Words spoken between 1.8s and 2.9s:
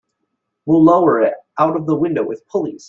the window with pulleys.